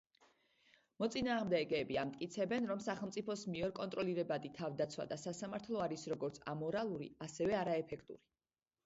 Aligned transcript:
მოწინააღმდეგეები 1.01 1.97
ამტკიცებენ 2.03 2.69
რომ 2.71 2.81
სახელმწიფოს 2.85 3.43
მიერ 3.55 3.73
კონტროლირებადი 3.81 4.51
თავდაცვა 4.61 5.05
და 5.13 5.19
სასამართლო 5.25 5.85
არის 5.89 6.07
როგორც 6.15 6.41
ამორალური, 6.55 7.11
ასევე 7.27 7.59
არაეფექტური. 7.61 8.21